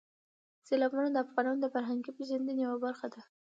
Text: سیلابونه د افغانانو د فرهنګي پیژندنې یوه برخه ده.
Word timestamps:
سیلابونه 0.67 1.09
د 1.11 1.17
افغانانو 1.25 1.61
د 1.63 1.67
فرهنګي 1.73 2.11
پیژندنې 2.17 2.61
یوه 2.65 2.77
برخه 2.85 3.07
ده. 3.13 3.21